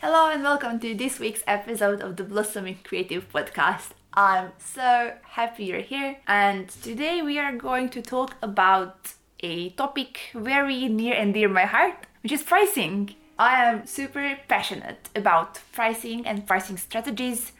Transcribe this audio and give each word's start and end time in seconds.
Hello 0.00 0.30
and 0.30 0.44
welcome 0.44 0.78
to 0.78 0.94
this 0.94 1.18
week's 1.18 1.42
episode 1.48 2.02
of 2.02 2.14
the 2.14 2.22
Blossoming 2.22 2.78
Creative 2.84 3.28
Podcast. 3.32 3.88
I'm 4.14 4.52
so 4.60 5.14
happy 5.24 5.64
you're 5.64 5.80
here, 5.80 6.18
and 6.28 6.68
today 6.68 7.20
we 7.20 7.36
are 7.40 7.56
going 7.56 7.88
to 7.88 8.00
talk 8.00 8.36
about 8.40 9.14
a 9.40 9.70
topic 9.70 10.30
very 10.36 10.86
near 10.88 11.14
and 11.14 11.34
dear 11.34 11.48
my 11.48 11.64
heart, 11.64 12.06
which 12.22 12.30
is 12.30 12.44
pricing. 12.44 13.16
I 13.40 13.64
am 13.64 13.88
super 13.88 14.38
passionate 14.46 15.08
about 15.16 15.58
pricing 15.72 16.24
and 16.24 16.46
pricing 16.46 16.76
strategies, 16.76 17.50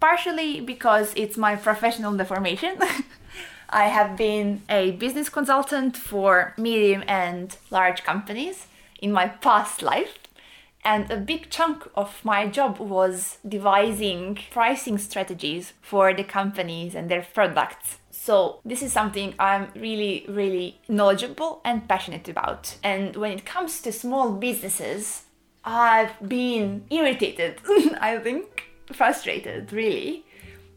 partially 0.00 0.60
because 0.60 1.12
it's 1.14 1.36
my 1.36 1.54
professional 1.54 2.16
deformation. 2.16 2.80
I 3.70 3.84
have 3.84 4.16
been 4.16 4.62
a 4.68 4.90
business 4.90 5.28
consultant 5.28 5.96
for 5.96 6.52
medium 6.58 7.04
and 7.06 7.56
large 7.70 8.02
companies 8.02 8.66
in 9.00 9.12
my 9.12 9.28
past 9.28 9.82
life. 9.82 10.18
And 10.86 11.10
a 11.10 11.16
big 11.16 11.50
chunk 11.50 11.88
of 11.96 12.24
my 12.24 12.46
job 12.46 12.78
was 12.78 13.38
devising 13.46 14.38
pricing 14.52 14.98
strategies 14.98 15.72
for 15.80 16.14
the 16.14 16.22
companies 16.22 16.94
and 16.94 17.10
their 17.10 17.26
products. 17.34 17.98
So, 18.12 18.60
this 18.64 18.82
is 18.82 18.92
something 18.92 19.34
I'm 19.36 19.72
really, 19.74 20.24
really 20.28 20.78
knowledgeable 20.88 21.60
and 21.64 21.88
passionate 21.88 22.28
about. 22.28 22.76
And 22.84 23.16
when 23.16 23.32
it 23.32 23.44
comes 23.44 23.82
to 23.82 23.90
small 23.90 24.30
businesses, 24.30 25.24
I've 25.64 26.16
been 26.28 26.84
irritated, 26.88 27.60
I 28.00 28.18
think, 28.22 28.70
frustrated, 28.92 29.72
really, 29.72 30.24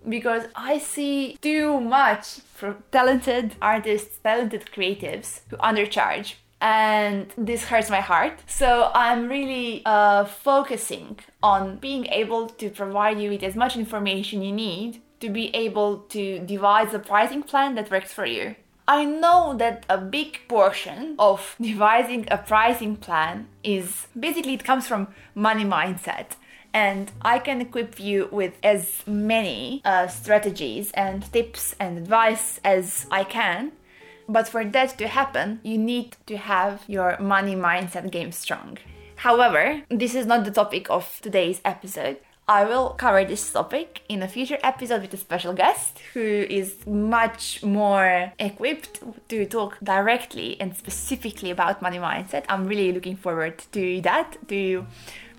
because 0.07 0.46
I 0.55 0.80
see 0.80 1.38
too 1.40 1.80
much 1.80 2.40
for 2.55 2.77
talented 2.91 3.57
artists, 3.62 4.18
talented 4.23 4.71
creatives 4.73 5.41
who 5.52 5.57
undercharge. 5.57 6.34
And 6.62 7.27
this 7.38 7.66
hurts 7.66 7.90
my 7.90 8.02
heart. 8.02 8.41
So 8.48 8.91
I'm 8.94 9.30
really 9.30 9.81
uh, 9.86 10.26
focusing 10.26 11.20
on 11.41 11.77
being 11.77 12.05
able 12.08 12.49
to 12.49 12.70
provide 12.70 13.20
you 13.20 13.30
with 13.30 13.44
as 13.44 13.55
much 13.55 13.77
information 13.77 14.41
you 14.41 14.52
need 14.52 15.02
to 15.21 15.30
be 15.30 15.54
able 15.55 15.99
to 16.10 16.40
devise 16.40 16.93
a 16.93 16.99
pricing 16.99 17.43
plan 17.43 17.76
that 17.76 17.91
works 17.91 18.13
for 18.13 18.26
you. 18.26 18.55
I 18.87 19.05
know 19.05 19.54
that 19.57 19.85
a 19.87 19.99
big 19.99 20.40
portion 20.48 21.15
of 21.20 21.55
devising 21.62 22.27
a 22.32 22.37
pricing 22.37 22.96
plan 22.96 23.48
is 23.63 24.07
basically 24.20 24.55
it 24.55 24.63
comes 24.63 24.87
from 24.87 25.10
money 25.35 25.63
mindset 25.63 26.35
and 26.74 27.12
I 27.21 27.40
can 27.40 27.62
equip 27.62 27.99
you 27.99 28.30
with 28.32 28.54
as 28.63 29.04
many 29.07 29.82
uh, 29.85 30.07
strategies 30.07 30.91
and 30.91 31.32
tips 31.32 31.76
and 31.80 31.98
advice 31.98 32.60
as 32.63 33.05
I 33.12 33.24
can. 33.24 33.71
But 34.30 34.48
for 34.48 34.63
that 34.63 34.96
to 34.99 35.08
happen, 35.08 35.60
you 35.63 35.80
need 35.80 36.16
to 36.27 36.38
have 36.38 36.84
your 36.88 37.18
money 37.20 37.55
mindset 37.55 38.12
game 38.12 38.32
strong. 38.32 38.77
However, 39.16 39.82
this 39.90 40.13
is 40.13 40.27
not 40.27 40.46
the 40.46 40.52
topic 40.52 40.88
of 40.91 41.20
today's 41.21 41.60
episode. 41.66 42.18
I 42.48 42.63
will 42.63 42.90
cover 42.91 43.26
this 43.26 43.52
topic 43.52 44.02
in 44.08 44.24
a 44.24 44.27
future 44.27 44.58
episode 44.63 45.02
with 45.02 45.13
a 45.13 45.18
special 45.18 45.54
guest 45.54 45.99
who 46.13 46.46
is 46.49 46.86
much 46.88 47.63
more 47.63 48.34
equipped 48.40 49.02
to 49.30 49.46
talk 49.46 49.77
directly 49.84 50.62
and 50.62 50.76
specifically 50.76 51.52
about 51.52 51.82
money 51.82 51.98
mindset. 51.98 52.46
I'm 52.49 52.66
really 52.68 52.91
looking 52.91 53.18
forward 53.18 53.64
to 53.71 54.02
that, 54.02 54.38
to 54.48 54.86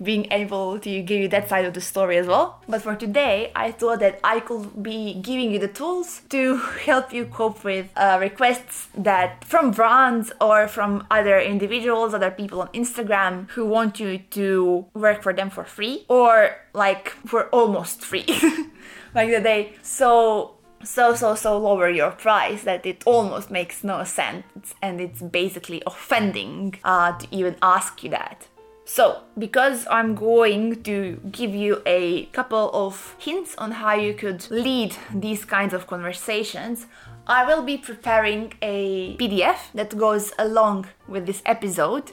being 0.01 0.27
able 0.31 0.79
to 0.79 1.01
give 1.01 1.19
you 1.19 1.27
that 1.29 1.49
side 1.49 1.65
of 1.65 1.73
the 1.73 1.81
story 1.81 2.17
as 2.17 2.27
well. 2.27 2.61
But 2.67 2.81
for 2.81 2.95
today, 2.95 3.51
I 3.55 3.71
thought 3.71 3.99
that 3.99 4.19
I 4.23 4.39
could 4.39 4.81
be 4.81 5.15
giving 5.15 5.51
you 5.51 5.59
the 5.59 5.67
tools 5.67 6.21
to 6.29 6.57
help 6.85 7.13
you 7.13 7.25
cope 7.25 7.63
with 7.63 7.89
uh, 7.95 8.17
requests 8.19 8.87
that 8.95 9.43
from 9.45 9.71
brands 9.71 10.31
or 10.39 10.67
from 10.67 11.05
other 11.11 11.39
individuals, 11.39 12.13
other 12.13 12.31
people 12.31 12.61
on 12.61 12.67
Instagram 12.69 13.49
who 13.51 13.65
want 13.65 13.99
you 13.99 14.19
to 14.31 14.85
work 14.93 15.21
for 15.23 15.33
them 15.33 15.49
for 15.49 15.63
free 15.63 16.05
or 16.07 16.55
like 16.73 17.09
for 17.25 17.47
almost 17.49 18.01
free. 18.01 18.25
like 19.15 19.29
that 19.29 19.43
they 19.43 19.73
so 19.81 20.55
so 20.83 21.13
so 21.13 21.35
so 21.35 21.57
lower 21.57 21.89
your 21.89 22.11
price 22.11 22.63
that 22.63 22.85
it 22.85 23.03
almost 23.05 23.51
makes 23.51 23.83
no 23.83 24.03
sense 24.03 24.73
and 24.81 24.99
it's 24.99 25.21
basically 25.21 25.81
offending 25.85 26.75
uh, 26.83 27.17
to 27.17 27.27
even 27.31 27.55
ask 27.61 28.03
you 28.03 28.09
that 28.09 28.47
so, 28.93 29.21
because 29.37 29.87
I'm 29.89 30.15
going 30.15 30.83
to 30.83 31.17
give 31.31 31.55
you 31.55 31.81
a 31.85 32.25
couple 32.33 32.69
of 32.73 33.15
hints 33.19 33.55
on 33.55 33.71
how 33.71 33.93
you 33.93 34.13
could 34.13 34.51
lead 34.51 34.97
these 35.15 35.45
kinds 35.45 35.73
of 35.73 35.87
conversations, 35.87 36.87
I 37.25 37.45
will 37.45 37.61
be 37.61 37.77
preparing 37.77 38.51
a 38.61 39.15
PDF 39.15 39.71
that 39.75 39.97
goes 39.97 40.33
along 40.37 40.89
with 41.07 41.25
this 41.25 41.41
episode 41.45 42.11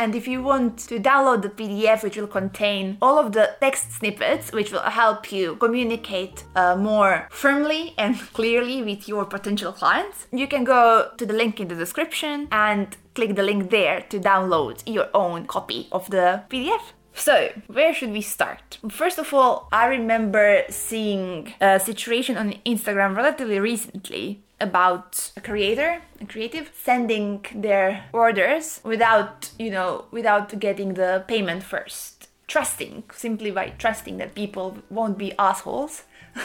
and 0.00 0.14
if 0.14 0.26
you 0.26 0.42
want 0.42 0.78
to 0.78 0.98
download 0.98 1.42
the 1.42 1.50
PDF, 1.50 2.02
which 2.02 2.16
will 2.16 2.26
contain 2.26 2.96
all 3.02 3.18
of 3.18 3.32
the 3.32 3.54
text 3.60 3.92
snippets, 3.92 4.50
which 4.50 4.72
will 4.72 4.80
help 5.02 5.30
you 5.30 5.56
communicate 5.56 6.44
uh, 6.56 6.74
more 6.74 7.28
firmly 7.30 7.92
and 7.98 8.18
clearly 8.32 8.82
with 8.82 9.06
your 9.06 9.26
potential 9.26 9.72
clients, 9.72 10.26
you 10.32 10.48
can 10.48 10.64
go 10.64 11.10
to 11.18 11.26
the 11.26 11.34
link 11.34 11.60
in 11.60 11.68
the 11.68 11.74
description 11.74 12.48
and 12.50 12.96
click 13.14 13.36
the 13.36 13.42
link 13.42 13.68
there 13.68 14.00
to 14.08 14.18
download 14.18 14.82
your 14.86 15.08
own 15.12 15.44
copy 15.44 15.86
of 15.92 16.08
the 16.08 16.44
PDF. 16.48 16.80
So, 17.12 17.50
where 17.66 17.92
should 17.92 18.12
we 18.12 18.22
start? 18.22 18.78
First 18.88 19.18
of 19.18 19.34
all, 19.34 19.68
I 19.70 19.84
remember 19.86 20.62
seeing 20.70 21.52
a 21.60 21.78
situation 21.78 22.38
on 22.38 22.54
Instagram 22.64 23.14
relatively 23.14 23.60
recently 23.60 24.40
about 24.60 25.32
a 25.36 25.40
creator, 25.40 26.02
a 26.20 26.26
creative, 26.26 26.70
sending 26.74 27.44
their 27.54 28.04
orders 28.12 28.80
without, 28.84 29.50
you 29.58 29.70
know, 29.70 30.06
without 30.10 30.58
getting 30.60 30.94
the 30.94 31.24
payment 31.26 31.62
first. 31.62 32.28
Trusting, 32.46 33.04
simply 33.12 33.50
by 33.50 33.70
trusting 33.70 34.18
that 34.18 34.34
people 34.34 34.78
won't 34.90 35.16
be 35.16 35.32
assholes 35.38 36.02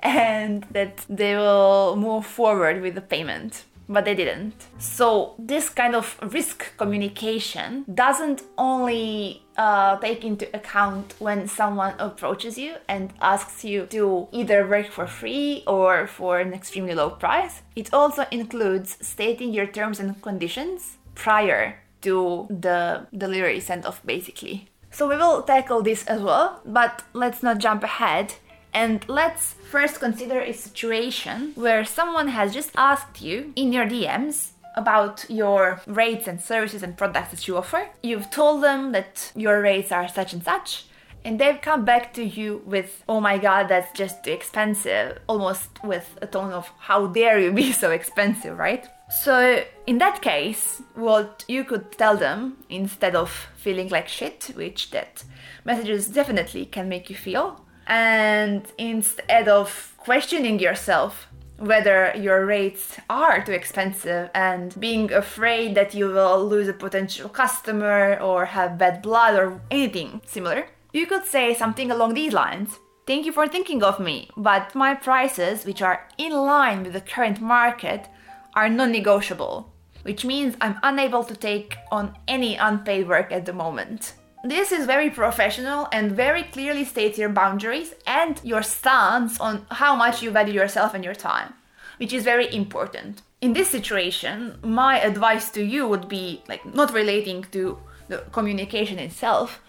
and 0.00 0.64
that 0.70 1.04
they 1.08 1.34
will 1.34 1.96
move 1.96 2.24
forward 2.24 2.80
with 2.80 2.94
the 2.94 3.00
payment 3.00 3.64
but 3.88 4.04
they 4.04 4.14
didn't. 4.14 4.54
So, 4.78 5.34
this 5.38 5.68
kind 5.68 5.94
of 5.94 6.18
risk 6.22 6.76
communication 6.76 7.84
doesn't 7.92 8.42
only 8.56 9.42
uh, 9.56 9.98
take 9.98 10.24
into 10.24 10.54
account 10.56 11.14
when 11.18 11.46
someone 11.48 11.94
approaches 11.98 12.58
you 12.58 12.76
and 12.88 13.12
asks 13.20 13.64
you 13.64 13.86
to 13.86 14.28
either 14.32 14.66
work 14.66 14.88
for 14.90 15.06
free 15.06 15.62
or 15.66 16.06
for 16.06 16.40
an 16.40 16.52
extremely 16.52 16.94
low 16.94 17.10
price, 17.10 17.62
it 17.76 17.92
also 17.92 18.24
includes 18.30 18.96
stating 19.00 19.52
your 19.52 19.66
terms 19.66 20.00
and 20.00 20.20
conditions 20.22 20.98
prior 21.14 21.78
to 22.00 22.46
the 22.50 23.06
delivery 23.16 23.60
sent 23.60 23.86
off, 23.86 24.04
basically. 24.04 24.68
So, 24.90 25.08
we 25.08 25.16
will 25.16 25.42
tackle 25.42 25.82
this 25.82 26.04
as 26.06 26.20
well, 26.20 26.60
but 26.64 27.02
let's 27.12 27.42
not 27.42 27.58
jump 27.58 27.82
ahead 27.82 28.34
and 28.74 29.04
let's 29.08 29.54
first 29.70 30.00
consider 30.00 30.40
a 30.40 30.52
situation 30.52 31.52
where 31.54 31.84
someone 31.84 32.28
has 32.28 32.54
just 32.54 32.70
asked 32.76 33.20
you 33.20 33.52
in 33.56 33.72
your 33.72 33.86
DMs 33.86 34.50
about 34.76 35.26
your 35.28 35.80
rates 35.86 36.26
and 36.26 36.40
services 36.40 36.82
and 36.82 36.96
products 36.96 37.30
that 37.30 37.46
you 37.46 37.56
offer. 37.56 37.88
You've 38.02 38.30
told 38.30 38.62
them 38.62 38.92
that 38.92 39.32
your 39.36 39.60
rates 39.60 39.92
are 39.92 40.08
such 40.08 40.32
and 40.32 40.42
such, 40.42 40.86
and 41.24 41.38
they've 41.38 41.60
come 41.60 41.84
back 41.84 42.14
to 42.14 42.24
you 42.24 42.62
with, 42.64 43.04
oh 43.08 43.20
my 43.20 43.38
god, 43.38 43.68
that's 43.68 43.96
just 43.96 44.24
too 44.24 44.32
expensive, 44.32 45.18
almost 45.28 45.68
with 45.84 46.18
a 46.20 46.26
tone 46.26 46.52
of, 46.52 46.70
how 46.78 47.06
dare 47.06 47.38
you 47.38 47.52
be 47.52 47.72
so 47.82 47.90
expensive, 47.90 48.58
right? 48.58 48.88
So, 49.10 49.62
in 49.86 49.98
that 49.98 50.22
case, 50.22 50.80
what 50.94 51.44
you 51.46 51.64
could 51.64 51.92
tell 51.92 52.16
them 52.16 52.56
instead 52.70 53.14
of 53.14 53.30
feeling 53.56 53.90
like 53.90 54.08
shit, 54.08 54.52
which 54.54 54.90
that 54.92 55.22
messages 55.64 56.08
definitely 56.08 56.64
can 56.64 56.88
make 56.88 57.10
you 57.10 57.16
feel, 57.16 57.60
and 57.86 58.64
instead 58.78 59.48
of 59.48 59.94
questioning 59.98 60.58
yourself 60.58 61.28
whether 61.62 62.12
your 62.16 62.44
rates 62.44 62.98
are 63.08 63.44
too 63.44 63.52
expensive 63.52 64.28
and 64.34 64.78
being 64.80 65.12
afraid 65.12 65.76
that 65.76 65.94
you 65.94 66.06
will 66.06 66.44
lose 66.44 66.66
a 66.66 66.72
potential 66.72 67.28
customer 67.28 68.18
or 68.20 68.46
have 68.46 68.78
bad 68.78 69.00
blood 69.00 69.36
or 69.36 69.60
anything 69.70 70.20
similar, 70.26 70.66
you 70.92 71.06
could 71.06 71.24
say 71.24 71.54
something 71.54 71.90
along 71.90 72.14
these 72.14 72.32
lines. 72.32 72.80
Thank 73.06 73.26
you 73.26 73.32
for 73.32 73.46
thinking 73.46 73.82
of 73.82 74.00
me, 74.00 74.28
but 74.36 74.74
my 74.74 74.94
prices, 74.94 75.64
which 75.64 75.82
are 75.82 76.06
in 76.18 76.32
line 76.32 76.82
with 76.82 76.94
the 76.94 77.00
current 77.00 77.40
market, 77.40 78.08
are 78.54 78.68
non 78.68 78.92
negotiable, 78.92 79.72
which 80.02 80.24
means 80.24 80.56
I'm 80.60 80.78
unable 80.82 81.24
to 81.24 81.34
take 81.34 81.76
on 81.90 82.16
any 82.26 82.56
unpaid 82.56 83.08
work 83.08 83.32
at 83.32 83.46
the 83.46 83.52
moment. 83.52 84.14
This 84.44 84.72
is 84.72 84.86
very 84.86 85.08
professional 85.08 85.86
and 85.92 86.10
very 86.10 86.42
clearly 86.42 86.84
states 86.84 87.16
your 87.16 87.28
boundaries 87.28 87.94
and 88.08 88.40
your 88.42 88.62
stance 88.64 89.38
on 89.38 89.64
how 89.70 89.94
much 89.94 90.20
you 90.20 90.32
value 90.32 90.54
yourself 90.54 90.94
and 90.94 91.04
your 91.04 91.14
time, 91.14 91.54
which 91.98 92.12
is 92.12 92.24
very 92.24 92.52
important. 92.52 93.22
In 93.40 93.52
this 93.52 93.70
situation, 93.70 94.58
my 94.60 95.00
advice 95.00 95.48
to 95.52 95.64
you 95.64 95.86
would 95.86 96.08
be 96.08 96.42
like 96.48 96.66
not 96.74 96.92
relating 96.92 97.44
to 97.52 97.78
the 98.08 98.18
communication 98.32 98.98
itself, 98.98 99.60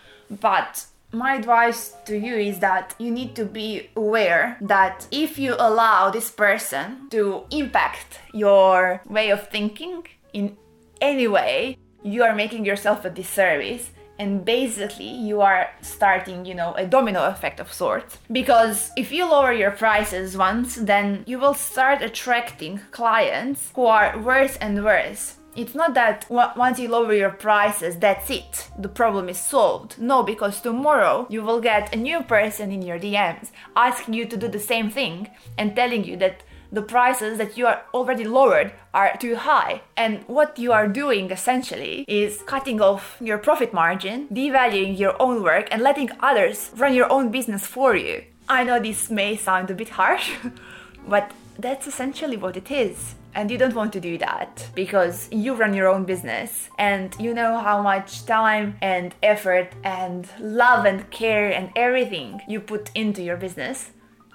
but 0.42 0.86
my 1.12 1.36
advice 1.36 1.94
to 2.06 2.18
you 2.18 2.36
is 2.36 2.58
that 2.58 2.96
you 2.98 3.12
need 3.12 3.36
to 3.36 3.46
be 3.46 3.92
aware 3.96 4.58
that 4.60 5.06
if 5.12 5.38
you 5.38 5.56
allow 5.60 6.10
this 6.10 6.32
person 6.32 7.10
to 7.12 7.44
impact 7.52 8.22
your 8.34 9.04
way 9.08 9.30
of 9.30 9.50
thinking 9.50 10.08
in 10.34 10.58
any 11.00 11.28
way, 11.28 11.78
you 12.02 12.24
are 12.24 12.34
making 12.34 12.66
yourself 12.66 13.06
a 13.06 13.12
disservice 13.12 13.92
and 14.20 14.46
basically 14.46 15.10
you 15.10 15.42
are 15.42 15.70
starting 15.82 16.46
you 16.46 16.54
know 16.54 16.74
a 16.74 16.86
domino 16.86 17.26
effect 17.28 17.60
of 17.60 17.74
sorts. 17.74 18.18
Because 18.32 18.92
if 18.98 19.12
you 19.12 19.26
lower 19.30 19.54
your 19.54 19.72
prices 19.72 20.38
once 20.38 20.76
then 20.76 21.24
you 21.26 21.40
will 21.40 21.54
start 21.54 22.02
attracting 22.02 22.80
clients 22.92 23.72
who 23.76 23.86
are 23.86 24.18
worse 24.20 24.58
and 24.58 24.84
worse. 24.84 25.38
It's 25.56 25.76
not 25.76 25.94
that 25.94 26.26
once 26.32 26.80
you 26.80 26.90
lower 26.90 27.14
your 27.14 27.30
prices, 27.30 27.98
that's 27.98 28.32
it, 28.32 28.70
the 28.80 28.90
problem 28.90 29.30
is 29.30 29.38
solved. 29.38 30.00
No, 30.00 30.24
because 30.24 30.60
tomorrow 30.60 31.28
you 31.30 31.44
will 31.44 31.62
get 31.62 31.94
a 31.94 31.98
new 31.98 32.24
person 32.24 32.72
in 32.72 32.82
your 32.82 32.98
DMs 32.98 33.52
asking 33.76 34.16
you 34.16 34.26
to 34.26 34.38
do 34.38 34.48
the 34.48 34.60
same 34.60 34.90
thing 34.90 35.30
and 35.56 35.76
telling 35.76 36.06
you 36.06 36.18
that 36.18 36.44
the 36.74 36.82
prices 36.82 37.38
that 37.38 37.56
you 37.56 37.68
are 37.68 37.84
already 37.94 38.26
lowered 38.26 38.74
are 38.96 39.16
too 39.18 39.36
high. 39.36 39.84
And 39.96 40.24
what 40.28 40.58
you 40.58 40.74
are 40.74 40.88
doing 40.88 41.30
essentially 41.30 42.04
is 42.08 42.42
cutting 42.48 42.82
off 42.82 43.18
your 43.22 43.38
profit 43.38 43.74
margin, 43.74 44.28
devaluing 44.30 44.98
your 44.98 45.16
own 45.22 45.44
work, 45.44 45.68
and 45.70 45.84
letting 45.84 46.10
others 46.20 46.72
run 46.76 46.96
your 46.96 47.12
own 47.12 47.30
business 47.30 47.68
for 47.68 47.96
you. 47.96 48.24
I 48.50 48.64
know 48.64 48.80
this 48.80 49.12
may 49.12 49.38
sound 49.38 49.70
a 49.70 49.76
bit 49.76 49.90
harsh, 49.90 50.32
but 51.08 51.32
that's 51.60 51.86
essentially 51.86 52.38
what 52.38 52.58
it 52.58 52.72
is. 52.72 53.16
And 53.36 53.50
you 53.50 53.58
don't 53.58 53.76
want 53.76 53.94
to 53.94 54.00
do 54.00 54.18
that 54.20 54.68
because 54.76 55.28
you 55.32 55.56
run 55.56 55.74
your 55.74 55.88
own 55.88 56.06
business 56.06 56.70
and 56.78 57.16
you 57.20 57.34
know 57.34 57.58
how 57.58 57.82
much 57.82 58.26
time 58.26 58.78
and 58.82 59.16
effort 59.24 59.70
and 59.84 60.28
love 60.40 60.86
and 60.86 61.10
care 61.10 61.52
and 61.52 61.72
everything 61.76 62.42
you 62.48 62.60
put 62.60 62.92
into 62.94 63.24
your 63.24 63.38
business 63.38 63.90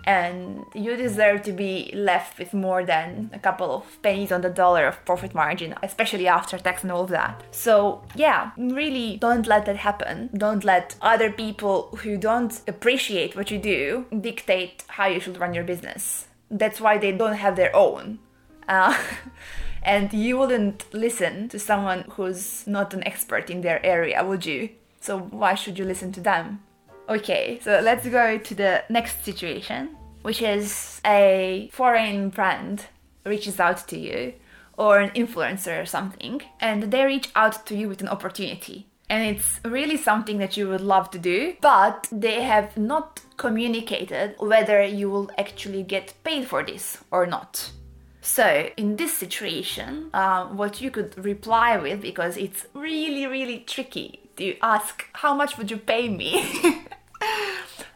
and 0.09 0.65
you 0.75 0.97
deserve 0.97 1.43
to 1.43 1.53
be 1.53 1.91
left 1.93 2.39
with 2.39 2.55
more 2.55 2.83
than 2.83 3.29
a 3.35 3.39
couple 3.39 3.71
of 3.71 4.03
pennies 4.03 4.33
on 4.33 4.41
the 4.41 4.49
dollar 4.49 4.87
of 4.87 5.05
profit 5.05 5.35
margin, 5.35 5.75
especially 5.83 6.27
after 6.27 6.57
tax 6.57 6.83
and 6.83 6.91
all 6.91 7.03
of 7.03 7.11
that. 7.11 7.43
So, 7.51 8.03
yeah, 8.15 8.53
really 8.57 9.19
don't 9.19 9.47
let 9.47 9.67
that 9.67 9.77
happen. 9.77 10.31
Don't 10.33 10.65
let 10.65 10.97
other 11.03 11.31
people 11.31 11.95
who 12.03 12.17
don't 12.17 12.59
appreciate 12.67 13.37
what 13.37 13.51
you 13.51 13.59
do 13.59 14.07
dictate 14.19 14.83
how 14.89 15.09
you 15.09 15.21
should 15.21 15.39
run 15.39 15.53
your 15.53 15.65
business. 15.65 16.27
That's 16.51 16.81
why 16.81 16.97
they 16.97 17.13
don't 17.13 17.37
have 17.37 17.57
their 17.57 17.77
own. 17.77 18.19
Uh, 18.67 18.97
and 19.83 20.11
you 20.15 20.39
wouldn't 20.39 20.87
listen 20.95 21.51
to 21.51 21.59
someone 21.59 22.07
who's 22.13 22.67
not 22.67 22.95
an 22.95 23.07
expert 23.07 23.51
in 23.51 23.61
their 23.61 23.85
area, 23.85 24.25
would 24.25 24.47
you? 24.47 24.71
So, 25.03 25.19
why 25.19 25.55
should 25.55 25.79
you 25.79 25.85
listen 25.85 26.13
to 26.13 26.23
them? 26.23 26.63
Okay, 27.09 27.59
so 27.63 27.81
let's 27.83 28.07
go 28.07 28.37
to 28.37 28.55
the 28.55 28.85
next 28.91 29.25
situation, 29.25 29.97
which 30.21 30.43
is 30.43 31.01
a 31.07 31.71
foreign 31.73 32.29
brand 32.29 32.85
reaches 33.25 33.59
out 33.59 33.89
to 33.89 33.99
you 33.99 34.35
or 34.77 34.99
an 34.99 35.11
influencer 35.11 35.83
or 35.83 35.87
something, 35.87 36.43
and 36.61 36.91
they 36.93 37.05
reach 37.05 37.31
out 37.35 37.65
to 37.67 37.75
you 37.75 37.89
with 37.89 38.03
an 38.03 38.09
opportunity. 38.09 38.87
And 39.09 39.25
it's 39.25 39.59
really 39.65 39.97
something 39.97 40.37
that 40.39 40.59
you 40.59 40.69
would 40.69 40.83
love 40.83 41.11
to 41.13 41.19
do, 41.19 41.55
but 41.63 42.09
they 42.13 42.43
have 42.43 42.77
not 42.77 43.21
communicated 43.39 44.35
whether 44.39 44.85
you 44.85 45.09
will 45.09 45.31
actually 45.39 45.83
get 45.85 46.13
paid 46.25 46.47
for 46.47 46.63
this 46.63 46.99
or 47.11 47.27
not. 47.27 47.73
So, 48.21 48.69
in 48.77 48.97
this 48.97 49.17
situation, 49.17 50.11
uh, 50.13 50.49
what 50.49 50.83
you 50.83 50.91
could 50.91 51.17
reply 51.25 51.79
with, 51.79 52.03
because 52.03 52.37
it's 52.37 52.67
really, 52.75 53.27
really 53.27 53.61
tricky 53.61 54.21
to 54.37 54.59
ask, 54.61 55.07
How 55.15 55.35
much 55.35 55.57
would 55.57 55.71
you 55.71 55.79
pay 55.79 56.11
me? 56.11 56.85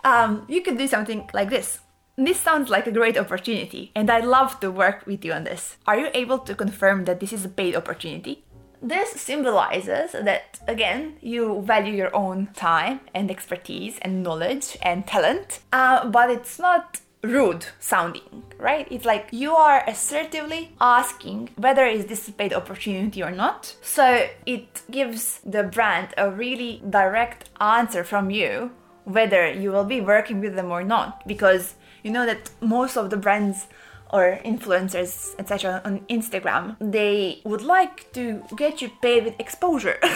um, 0.04 0.44
you 0.48 0.62
could 0.62 0.78
do 0.78 0.86
something 0.86 1.28
like 1.32 1.50
this. 1.50 1.80
This 2.16 2.38
sounds 2.38 2.68
like 2.68 2.86
a 2.86 2.92
great 2.92 3.16
opportunity, 3.16 3.90
and 3.94 4.10
I'd 4.10 4.24
love 4.24 4.60
to 4.60 4.70
work 4.70 5.06
with 5.06 5.24
you 5.24 5.32
on 5.32 5.44
this. 5.44 5.78
Are 5.86 5.98
you 5.98 6.08
able 6.12 6.38
to 6.40 6.54
confirm 6.54 7.06
that 7.06 7.20
this 7.20 7.32
is 7.32 7.44
a 7.44 7.48
paid 7.48 7.74
opportunity? 7.74 8.44
This 8.82 9.12
symbolizes 9.12 10.12
that, 10.12 10.60
again, 10.66 11.16
you 11.20 11.62
value 11.62 11.94
your 11.94 12.14
own 12.14 12.48
time 12.54 13.00
and 13.14 13.30
expertise 13.30 13.98
and 14.02 14.22
knowledge 14.22 14.76
and 14.82 15.06
talent, 15.06 15.60
uh, 15.72 16.06
but 16.08 16.30
it's 16.30 16.58
not 16.58 17.00
rude 17.22 17.66
sounding, 17.78 18.42
right? 18.58 18.88
It's 18.90 19.04
like 19.04 19.28
you 19.30 19.54
are 19.54 19.84
assertively 19.86 20.72
asking 20.80 21.50
whether 21.56 21.86
is 21.86 22.06
this 22.06 22.28
a 22.28 22.32
paid 22.32 22.52
opportunity 22.52 23.22
or 23.22 23.30
not. 23.30 23.76
So 23.80 24.26
it 24.44 24.82
gives 24.90 25.40
the 25.46 25.62
brand 25.62 26.08
a 26.18 26.30
really 26.30 26.82
direct 26.90 27.50
answer 27.60 28.02
from 28.02 28.30
you 28.30 28.72
whether 29.04 29.50
you 29.50 29.70
will 29.72 29.84
be 29.84 30.00
working 30.00 30.40
with 30.40 30.54
them 30.54 30.70
or 30.70 30.82
not 30.82 31.26
because 31.26 31.74
you 32.02 32.10
know 32.10 32.26
that 32.26 32.50
most 32.60 32.96
of 32.96 33.10
the 33.10 33.16
brands 33.16 33.66
or 34.12 34.38
influencers 34.44 35.34
etc 35.38 35.80
on 35.84 36.00
instagram 36.10 36.76
they 36.80 37.40
would 37.44 37.62
like 37.62 38.12
to 38.12 38.42
get 38.56 38.82
you 38.82 38.90
paid 39.00 39.24
with 39.24 39.38
exposure. 39.38 39.98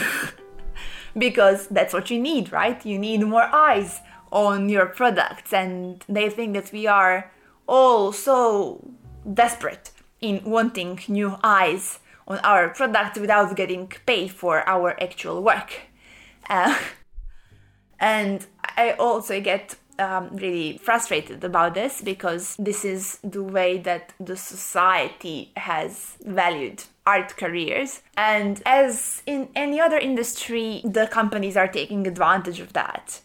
Because 1.19 1.67
that's 1.69 1.95
what 1.95 2.11
you 2.11 2.21
need 2.21 2.53
right? 2.53 2.85
You 2.85 2.99
need 2.99 3.23
more 3.23 3.49
eyes 3.51 4.01
on 4.31 4.69
your 4.69 4.85
products 4.85 5.53
and 5.53 6.05
they 6.07 6.29
think 6.29 6.53
that 6.53 6.71
we 6.73 6.87
are 6.87 7.33
all 7.67 8.13
so 8.13 8.85
desperate 9.33 9.93
in 10.21 10.43
wanting 10.45 11.01
new 11.09 11.39
eyes 11.43 12.01
on 12.29 12.39
our 12.41 12.69
product 12.69 13.19
without 13.19 13.57
getting 13.57 13.89
paid 14.07 14.31
for 14.31 14.69
our 14.69 15.01
actual 15.03 15.43
work. 15.43 15.83
Uh, 16.49 16.77
and 18.01 18.47
I 18.77 18.93
also 18.93 19.41
get 19.41 19.77
um, 19.99 20.37
really 20.37 20.79
frustrated 20.79 21.43
about 21.43 21.75
this 21.75 22.03
because 22.03 22.57
this 22.59 22.85
is 22.85 23.19
the 23.25 23.43
way 23.43 23.79
that 23.79 24.13
the 24.21 24.37
society 24.37 25.53
has 25.57 26.17
valued 26.25 26.85
art 27.07 27.37
careers. 27.37 28.03
And 28.17 28.63
as 28.67 29.23
in 29.27 29.49
any 29.55 29.81
other 29.81 29.99
industry, 29.99 30.83
the 30.85 31.07
companies 31.07 31.57
are 31.57 31.69
taking 31.69 32.07
advantage 32.07 32.61
of 32.61 32.73
that. 32.73 33.21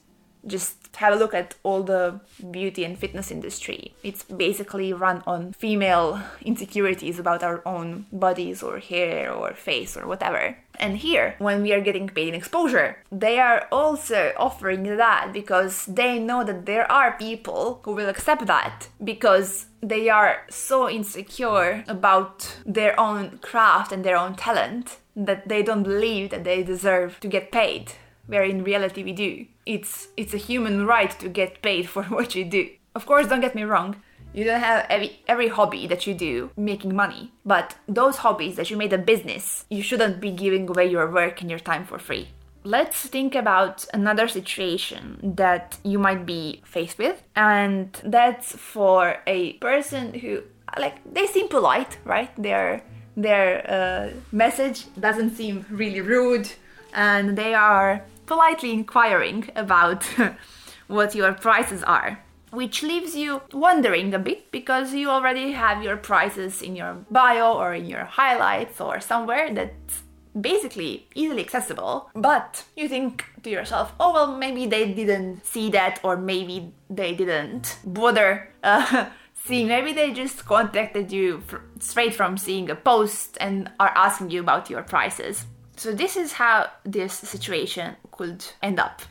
Just 0.46 0.82
have 0.98 1.14
a 1.14 1.18
look 1.18 1.34
at 1.34 1.56
all 1.64 1.84
the 1.84 2.20
beauty 2.52 2.84
and 2.84 2.98
fitness 2.98 3.32
industry. 3.32 3.94
It's 4.04 4.24
basically 4.24 4.94
run 4.94 5.24
on 5.26 5.54
female 5.54 6.22
insecurities 6.42 7.20
about 7.20 7.44
our 7.44 7.62
own 7.66 8.06
bodies 8.12 8.62
or 8.62 8.80
hair 8.80 9.32
or 9.34 9.54
face 9.54 9.98
or 9.98 10.08
whatever. 10.08 10.58
And 10.80 10.98
here, 10.98 11.36
when 11.38 11.62
we 11.62 11.74
are 11.74 11.82
getting 11.82 12.08
paid 12.08 12.30
in 12.30 12.36
exposure, 12.36 12.98
they 13.12 13.40
are 13.40 13.68
also 13.72 14.34
offering 14.38 14.84
that 14.98 15.32
because 15.34 15.86
they 15.86 16.18
know 16.18 16.44
that 16.44 16.66
there 16.66 16.92
are 16.92 17.18
people 17.18 17.82
who 17.84 17.94
will 17.94 18.10
accept 18.10 18.46
that 18.48 18.88
because 19.04 19.68
they 19.82 20.10
are 20.10 20.46
so 20.50 20.90
insecure 20.90 21.84
about 21.88 22.58
their 22.66 23.00
own 23.00 23.40
craft 23.40 23.92
and 23.92 24.04
their 24.04 24.18
own 24.18 24.36
talent 24.36 24.98
that 25.16 25.48
they 25.48 25.62
don't 25.62 25.84
believe 25.84 26.30
that 26.30 26.44
they 26.44 26.64
deserve 26.64 27.20
to 27.20 27.28
get 27.28 27.52
paid 27.52 27.94
where 28.32 28.44
in 28.44 28.64
reality 28.64 29.04
we 29.04 29.12
do. 29.12 29.46
It's 29.66 30.08
it's 30.16 30.34
a 30.34 30.46
human 30.50 30.88
right 30.88 31.12
to 31.20 31.28
get 31.30 31.62
paid 31.62 31.90
for 31.90 32.04
what 32.16 32.34
you 32.34 32.46
do. 32.46 32.64
Of 32.96 33.06
course, 33.06 33.28
don't 33.28 33.42
get 33.42 33.56
me 33.56 33.64
wrong. 33.64 34.02
You 34.34 34.46
don't 34.46 34.62
have 34.62 34.86
every 34.90 35.20
every 35.28 35.50
hobby 35.50 35.88
that 35.88 36.08
you 36.08 36.14
do 36.14 36.50
making 36.56 36.96
money, 36.96 37.32
but 37.46 37.76
those 37.88 38.18
hobbies 38.18 38.56
that 38.56 38.70
you 38.70 38.78
made 38.78 38.94
a 38.94 38.98
business, 38.98 39.66
you 39.70 39.84
shouldn't 39.84 40.22
be 40.22 40.32
giving 40.32 40.70
away 40.70 40.88
your 40.90 41.12
work 41.12 41.42
and 41.42 41.50
your 41.50 41.60
time 41.60 41.86
for 41.86 42.00
free. 42.00 42.30
Let's 42.64 43.00
think 43.08 43.36
about 43.36 43.86
another 43.94 44.28
situation 44.28 45.34
that 45.36 45.78
you 45.84 46.00
might 46.00 46.26
be 46.26 46.62
faced 46.64 46.98
with, 46.98 47.22
and 47.36 47.88
that's 48.04 48.56
for 48.56 49.18
a 49.28 49.54
person 49.54 50.14
who 50.14 50.44
like 50.80 50.98
they 51.14 51.28
seem 51.28 51.50
polite, 51.50 51.98
right? 52.06 52.32
Their 52.42 52.84
their 53.18 53.46
uh, 53.78 54.10
message 54.32 54.86
doesn't 54.98 55.32
seem 55.32 55.66
really 55.70 56.00
rude, 56.00 56.50
and 56.94 57.38
they 57.38 57.54
are 57.54 58.02
politely 58.32 58.72
inquiring 58.72 59.50
about 59.58 60.02
what 60.88 61.14
your 61.14 61.34
prices 61.34 61.84
are 61.84 62.24
which 62.52 62.84
leaves 62.84 63.16
you 63.16 63.42
wondering 63.54 64.14
a 64.14 64.20
bit 64.20 64.52
because 64.52 64.94
you 64.94 65.10
already 65.10 65.54
have 65.54 65.84
your 65.84 65.98
prices 65.98 66.62
in 66.62 66.76
your 66.76 66.94
bio 67.10 67.54
or 67.54 67.74
in 67.74 67.86
your 67.86 68.04
highlights 68.04 68.82
or 68.82 69.00
somewhere 69.00 69.54
that's 69.54 70.04
basically 70.40 71.08
easily 71.16 71.42
accessible. 71.42 72.10
But 72.14 72.66
you 72.76 72.88
think 72.90 73.26
to 73.44 73.50
yourself, 73.50 73.94
oh, 74.00 74.14
well, 74.14 74.38
maybe 74.38 74.66
they 74.66 74.94
didn't 74.94 75.46
see 75.46 75.70
that, 75.72 76.00
or 76.04 76.18
maybe 76.18 76.74
they 76.90 77.14
didn't 77.14 77.80
bother. 77.86 78.50
Uh, 78.64 79.10
see, 79.46 79.64
maybe 79.64 79.94
they 79.94 80.12
just 80.12 80.46
contacted 80.46 81.12
you 81.12 81.44
straight 81.80 82.14
from 82.14 82.38
seeing 82.38 82.70
a 82.70 82.76
post 82.76 83.38
and 83.40 83.72
are 83.80 83.94
asking 83.96 84.30
you 84.30 84.42
about 84.42 84.70
your 84.70 84.84
prices. 84.84 85.46
So, 85.82 85.92
this 85.92 86.16
is 86.16 86.34
how 86.34 86.70
this 86.84 87.12
situation 87.12 87.96
could 88.12 88.46
end 88.62 88.80
up. 88.80 89.02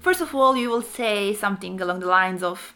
First 0.00 0.20
of 0.20 0.34
all, 0.34 0.56
you 0.56 0.68
will 0.68 0.82
say 0.82 1.32
something 1.32 1.80
along 1.80 2.00
the 2.00 2.08
lines 2.08 2.42
of 2.42 2.74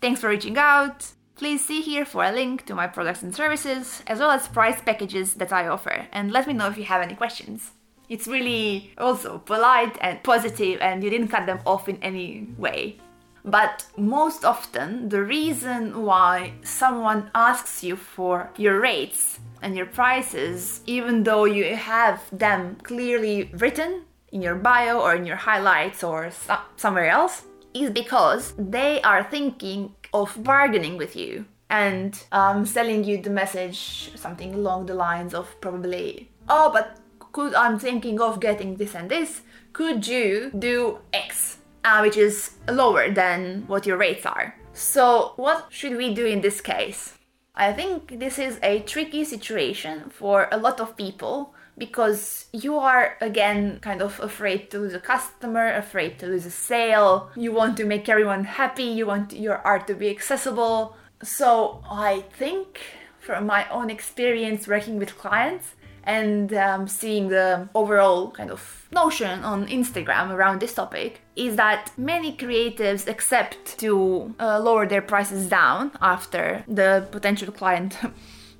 Thanks 0.00 0.20
for 0.20 0.28
reaching 0.28 0.56
out. 0.56 1.10
Please 1.34 1.64
see 1.64 1.80
here 1.80 2.04
for 2.04 2.22
a 2.22 2.30
link 2.30 2.64
to 2.66 2.76
my 2.76 2.86
products 2.86 3.24
and 3.24 3.34
services, 3.34 4.04
as 4.06 4.20
well 4.20 4.30
as 4.30 4.46
price 4.46 4.80
packages 4.80 5.34
that 5.34 5.52
I 5.52 5.66
offer, 5.66 6.06
and 6.12 6.30
let 6.30 6.46
me 6.46 6.52
know 6.52 6.68
if 6.68 6.78
you 6.78 6.84
have 6.84 7.02
any 7.02 7.16
questions. 7.16 7.72
It's 8.08 8.28
really 8.28 8.92
also 8.96 9.38
polite 9.38 9.98
and 10.00 10.22
positive, 10.22 10.80
and 10.80 11.02
you 11.02 11.10
didn't 11.10 11.34
cut 11.34 11.46
them 11.46 11.58
off 11.66 11.88
in 11.88 12.00
any 12.04 12.46
way. 12.56 13.00
But 13.44 13.86
most 13.96 14.44
often, 14.44 15.08
the 15.08 15.22
reason 15.22 16.02
why 16.02 16.54
someone 16.62 17.30
asks 17.34 17.82
you 17.82 17.96
for 17.96 18.50
your 18.56 18.80
rates 18.80 19.40
and 19.60 19.76
your 19.76 19.86
prices, 19.86 20.80
even 20.86 21.24
though 21.24 21.44
you 21.44 21.76
have 21.76 22.22
them 22.30 22.76
clearly 22.82 23.50
written 23.52 24.02
in 24.30 24.42
your 24.42 24.54
bio 24.54 25.00
or 25.00 25.14
in 25.14 25.26
your 25.26 25.36
highlights 25.36 26.02
or 26.04 26.30
so- 26.30 26.58
somewhere 26.76 27.08
else 27.08 27.44
is 27.74 27.90
because 27.90 28.54
they 28.58 29.00
are 29.02 29.24
thinking 29.24 29.94
of 30.12 30.42
bargaining 30.42 30.96
with 30.96 31.16
you 31.16 31.44
and 31.70 32.24
um, 32.32 32.66
selling 32.66 33.02
you 33.02 33.16
the 33.20 33.30
message 33.30 34.12
something 34.14 34.54
along 34.54 34.86
the 34.86 34.94
lines 34.94 35.32
of 35.34 35.58
probably, 35.60 36.30
oh, 36.48 36.70
but 36.72 36.98
could 37.32 37.54
I'm 37.54 37.78
thinking 37.78 38.20
of 38.20 38.40
getting 38.40 38.76
this 38.76 38.94
and 38.94 39.10
this? 39.10 39.40
Could 39.72 40.06
you 40.06 40.50
do 40.58 40.98
X, 41.14 41.58
uh, 41.84 42.00
which 42.00 42.16
is 42.16 42.52
lower 42.68 43.10
than 43.10 43.64
what 43.66 43.86
your 43.86 43.96
rates 43.96 44.26
are? 44.26 44.54
So, 44.72 45.32
what 45.36 45.66
should 45.70 45.96
we 45.96 46.14
do 46.14 46.26
in 46.26 46.40
this 46.40 46.60
case? 46.60 47.18
I 47.54 47.72
think 47.72 48.18
this 48.18 48.38
is 48.38 48.58
a 48.62 48.80
tricky 48.80 49.24
situation 49.24 50.10
for 50.10 50.48
a 50.50 50.56
lot 50.56 50.80
of 50.80 50.96
people 50.96 51.54
because 51.76 52.46
you 52.52 52.78
are 52.78 53.16
again 53.20 53.78
kind 53.80 54.00
of 54.00 54.18
afraid 54.20 54.70
to 54.70 54.78
lose 54.78 54.94
a 54.94 55.00
customer, 55.00 55.74
afraid 55.74 56.18
to 56.20 56.26
lose 56.26 56.46
a 56.46 56.50
sale. 56.50 57.30
You 57.36 57.52
want 57.52 57.76
to 57.78 57.84
make 57.84 58.08
everyone 58.08 58.44
happy, 58.44 58.84
you 58.84 59.06
want 59.06 59.32
your 59.34 59.58
art 59.58 59.86
to 59.88 59.94
be 59.94 60.08
accessible. 60.08 60.96
So 61.22 61.82
I 61.90 62.24
think 62.38 62.80
from 63.20 63.46
my 63.46 63.68
own 63.68 63.90
experience 63.90 64.66
working 64.66 64.98
with 64.98 65.16
clients 65.18 65.74
and 66.04 66.52
um, 66.54 66.88
seeing 66.88 67.28
the 67.28 67.68
overall 67.74 68.30
kind 68.30 68.50
of 68.50 68.88
notion 68.92 69.44
on 69.44 69.66
Instagram 69.68 70.30
around 70.30 70.60
this 70.60 70.74
topic 70.74 71.20
is 71.36 71.56
that 71.56 71.90
many 71.96 72.36
creatives 72.36 73.06
accept 73.08 73.78
to 73.78 74.34
uh, 74.38 74.58
lower 74.60 74.86
their 74.86 75.02
prices 75.02 75.48
down 75.48 75.92
after 76.00 76.64
the 76.68 77.06
potential 77.10 77.52
client 77.52 77.96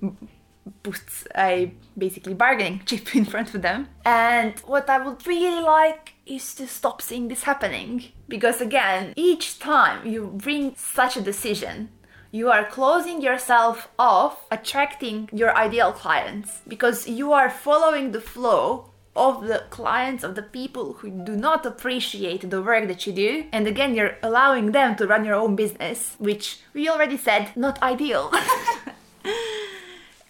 puts 0.82 1.26
a 1.36 1.72
basically 1.96 2.34
bargaining 2.34 2.82
chip 2.86 3.14
in 3.14 3.24
front 3.24 3.54
of 3.54 3.62
them. 3.62 3.88
And 4.04 4.58
what 4.60 4.88
I 4.88 4.98
would 4.98 5.26
really 5.26 5.62
like 5.62 6.14
is 6.26 6.54
to 6.54 6.66
stop 6.66 7.02
seeing 7.02 7.28
this 7.28 7.42
happening 7.42 8.04
because 8.28 8.60
again, 8.60 9.12
each 9.16 9.58
time 9.58 10.06
you 10.06 10.26
bring 10.26 10.74
such 10.76 11.16
a 11.16 11.20
decision 11.20 11.90
you 12.34 12.50
are 12.50 12.64
closing 12.64 13.20
yourself 13.20 13.88
off 13.98 14.46
attracting 14.50 15.28
your 15.34 15.54
ideal 15.54 15.92
clients 15.92 16.62
because 16.66 17.06
you 17.06 17.30
are 17.30 17.50
following 17.50 18.10
the 18.10 18.22
flow 18.22 18.86
of 19.14 19.46
the 19.46 19.62
clients 19.68 20.24
of 20.24 20.34
the 20.34 20.42
people 20.42 20.94
who 20.94 21.10
do 21.10 21.36
not 21.36 21.66
appreciate 21.66 22.48
the 22.48 22.62
work 22.62 22.88
that 22.88 23.06
you 23.06 23.12
do. 23.12 23.44
And 23.52 23.66
again 23.66 23.94
you're 23.94 24.16
allowing 24.22 24.72
them 24.72 24.96
to 24.96 25.06
run 25.06 25.26
your 25.26 25.34
own 25.34 25.56
business 25.56 26.16
which 26.18 26.60
we 26.72 26.88
already 26.88 27.18
said 27.18 27.54
not 27.54 27.82
ideal 27.82 28.32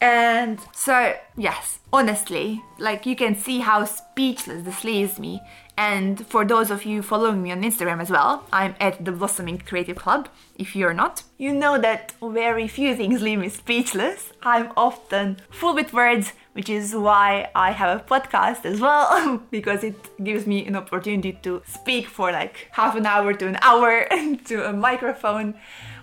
and 0.03 0.59
so 0.75 1.15
yes 1.37 1.79
honestly 1.93 2.61
like 2.79 3.07
you 3.07 3.15
can 3.15 3.37
see 3.37 3.61
how 3.61 3.85
speechless 3.85 4.65
this 4.65 4.83
leaves 4.83 5.19
me 5.19 5.41
and 5.77 6.27
for 6.27 6.45
those 6.45 6.71
of 6.71 6.85
you 6.85 7.03
following 7.03 7.43
me 7.43 7.51
on 7.51 7.63
Instagram 7.63 8.01
as 8.01 8.11
well, 8.11 8.47
I'm 8.53 8.75
at 8.79 9.05
the 9.05 9.11
Blossoming 9.11 9.59
Creative 9.59 9.97
Club. 9.97 10.29
If 10.57 10.77
you're 10.77 10.93
not, 10.93 11.23
you 11.39 11.53
know 11.55 11.79
that 11.79 12.13
very 12.23 12.69
few 12.69 12.95
things 12.95 13.23
leave 13.23 13.39
me 13.39 13.49
speechless. 13.49 14.33
I'm 14.43 14.71
often 14.77 15.39
full 15.51 15.75
with 15.75 15.95
words, 15.95 16.35
which 16.53 16.69
is 16.69 16.95
why 16.95 17.51
I 17.55 17.73
have 17.73 18.01
a 18.01 18.05
podcast 18.05 18.67
as 18.67 18.81
well, 18.81 19.43
because 19.51 19.83
it 19.83 19.97
gives 20.23 20.47
me 20.47 20.67
an 20.67 20.77
opportunity 20.77 21.39
to 21.43 21.63
speak 21.67 22.07
for 22.07 22.31
like 22.31 22.69
half 22.73 22.95
an 22.95 23.07
hour 23.07 23.33
to 23.33 23.47
an 23.49 23.59
hour 23.63 24.07
to 24.45 24.69
a 24.69 24.75
microphone 24.75 25.55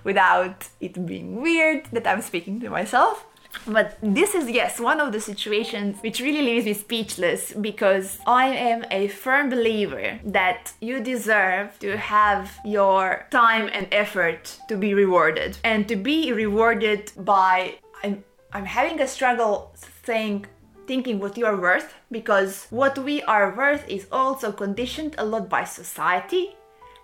without 0.04 0.68
it 0.82 1.06
being 1.06 1.42
weird 1.42 1.86
that 1.92 2.08
I'm 2.08 2.22
speaking 2.22 2.60
to 2.62 2.70
myself. 2.72 3.26
But 3.68 3.98
this 4.02 4.36
is, 4.36 4.50
yes, 4.50 4.80
one 4.80 5.00
of 5.00 5.12
the 5.12 5.20
situations 5.20 5.98
which 6.02 6.20
really 6.20 6.42
leaves 6.42 6.66
me 6.66 6.74
speechless 6.74 7.54
because 7.54 8.20
I 8.26 8.48
am 8.48 8.86
a 8.92 9.08
firm 9.08 9.50
believer 9.50 10.20
that 10.26 10.74
you 10.82 11.02
deserve 11.02 11.78
to 11.80 11.98
have 11.98 12.60
your 12.64 13.28
time 13.32 13.70
and 13.74 13.88
effort 13.92 14.58
to 14.68 14.78
be 14.78 14.94
rewarded 14.94 15.58
and 15.64 15.88
to 15.88 15.96
be 15.96 16.32
rewarded 16.32 17.12
by. 17.18 17.80
I'm, 18.04 18.24
I'm 18.54 18.66
having 18.66 19.02
a 19.02 19.08
struggle 19.08 19.74
saying 20.04 20.46
thinking 20.88 21.20
what 21.20 21.38
you 21.38 21.46
are 21.46 21.56
worth 21.56 21.94
because 22.12 22.66
what 22.72 22.98
we 22.98 23.22
are 23.24 23.56
worth 23.56 23.88
is 23.88 24.08
also 24.12 24.52
conditioned 24.52 25.14
a 25.20 25.26
lot 25.26 25.48
by 25.48 25.64
society 25.64 26.56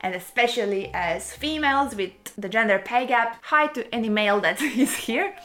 and 0.01 0.15
especially 0.15 0.89
as 0.93 1.33
females 1.33 1.95
with 1.95 2.11
the 2.37 2.49
gender 2.49 2.79
pay 2.79 3.05
gap. 3.05 3.39
Hi 3.43 3.67
to 3.67 3.81
any 3.93 4.09
male 4.09 4.39
that 4.41 4.61
is 4.85 4.95
here 4.95 5.35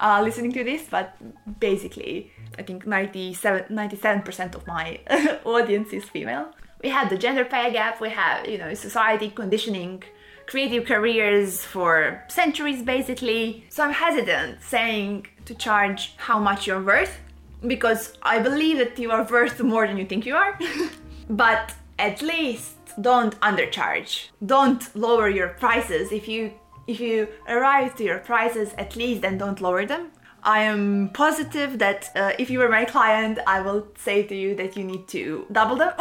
uh, 0.00 0.20
listening 0.22 0.52
to 0.52 0.64
this, 0.64 0.82
but 0.90 1.16
basically, 1.60 2.32
I 2.58 2.62
think 2.62 2.86
97, 2.86 3.66
97% 3.70 4.54
of 4.54 4.66
my 4.66 5.00
audience 5.44 5.92
is 5.92 6.04
female. 6.04 6.48
We 6.82 6.88
have 6.88 7.10
the 7.10 7.18
gender 7.18 7.44
pay 7.44 7.72
gap, 7.72 8.00
we 8.00 8.10
have, 8.10 8.48
you 8.48 8.58
know, 8.58 8.72
society 8.74 9.30
conditioning 9.30 10.02
creative 10.46 10.84
careers 10.84 11.64
for 11.64 12.24
centuries 12.28 12.82
basically. 12.82 13.64
So 13.68 13.84
I'm 13.84 13.92
hesitant 13.92 14.62
saying 14.62 15.28
to 15.44 15.54
charge 15.54 16.14
how 16.16 16.38
much 16.40 16.66
you're 16.66 16.82
worth 16.82 17.20
because 17.66 18.14
I 18.22 18.40
believe 18.40 18.78
that 18.78 18.98
you 18.98 19.12
are 19.12 19.22
worth 19.22 19.60
more 19.60 19.86
than 19.86 19.96
you 19.96 20.06
think 20.06 20.26
you 20.26 20.34
are. 20.34 20.58
but 21.30 21.74
at 21.98 22.20
least 22.22 22.76
don't 23.00 23.38
undercharge. 23.40 24.30
Don't 24.44 24.82
lower 24.96 25.28
your 25.28 25.48
prices 25.48 26.10
if 26.10 26.26
you 26.26 26.52
if 26.90 27.00
you 27.00 27.28
arrive 27.48 27.96
to 27.96 28.04
your 28.04 28.18
prices 28.18 28.74
at 28.76 28.96
least 28.96 29.24
and 29.24 29.38
don't 29.38 29.60
lower 29.60 29.86
them. 29.86 30.10
I 30.42 30.60
am 30.62 31.10
positive 31.12 31.78
that 31.78 32.10
uh, 32.16 32.32
if 32.38 32.50
you 32.50 32.58
were 32.58 32.68
my 32.68 32.84
client, 32.84 33.38
I 33.46 33.60
will 33.60 33.88
say 33.96 34.22
to 34.22 34.34
you 34.34 34.54
that 34.56 34.76
you 34.76 34.84
need 34.84 35.06
to 35.08 35.46
double 35.52 35.76
them. 35.76 35.92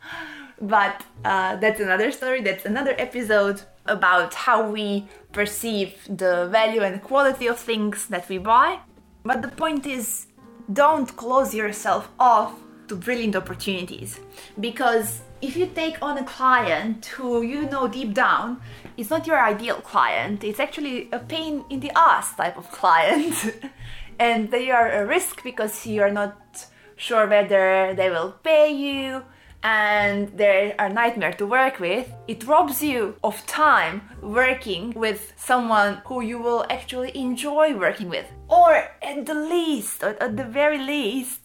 but 0.60 1.04
uh, 1.24 1.56
that's 1.56 1.80
another 1.80 2.10
story, 2.10 2.40
that's 2.40 2.64
another 2.64 2.94
episode 2.98 3.62
about 3.86 4.32
how 4.34 4.68
we 4.70 5.06
perceive 5.32 5.94
the 6.08 6.48
value 6.50 6.82
and 6.82 7.02
quality 7.02 7.46
of 7.46 7.58
things 7.58 8.06
that 8.06 8.28
we 8.28 8.38
buy. 8.38 8.78
But 9.22 9.42
the 9.42 9.48
point 9.48 9.86
is, 9.86 10.26
don't 10.72 11.14
close 11.16 11.54
yourself 11.54 12.08
off 12.18 12.54
to 12.88 12.96
brilliant 12.96 13.36
opportunities. 13.36 14.20
Because 14.60 15.20
if 15.40 15.56
you 15.56 15.66
take 15.66 16.00
on 16.02 16.18
a 16.18 16.24
client 16.24 17.06
who 17.06 17.42
you 17.42 17.62
know 17.70 17.88
deep 17.88 18.14
down 18.14 18.60
is 18.96 19.10
not 19.10 19.26
your 19.26 19.38
ideal 19.38 19.76
client, 19.76 20.44
it's 20.44 20.60
actually 20.60 21.08
a 21.12 21.18
pain 21.18 21.64
in 21.70 21.80
the 21.80 21.92
ass 21.96 22.34
type 22.36 22.56
of 22.56 22.70
client, 22.70 23.54
and 24.18 24.50
they 24.50 24.70
are 24.70 24.90
a 24.90 25.06
risk 25.06 25.42
because 25.42 25.86
you're 25.86 26.10
not 26.10 26.66
sure 26.96 27.26
whether 27.26 27.92
they 27.94 28.10
will 28.10 28.32
pay 28.42 28.72
you 28.72 29.22
and 29.64 30.28
they're 30.36 30.74
a 30.78 30.90
nightmare 30.90 31.32
to 31.32 31.46
work 31.46 31.80
with, 31.80 32.12
it 32.28 32.44
robs 32.44 32.82
you 32.82 33.16
of 33.24 33.44
time 33.46 34.02
working 34.20 34.92
with 34.92 35.32
someone 35.36 36.02
who 36.04 36.20
you 36.20 36.38
will 36.38 36.66
actually 36.68 37.16
enjoy 37.16 37.74
working 37.74 38.10
with. 38.10 38.26
Or 38.48 38.74
at 39.02 39.24
the 39.24 39.34
least, 39.34 40.02
or 40.02 40.22
at 40.22 40.36
the 40.36 40.44
very 40.44 40.78
least, 40.78 41.40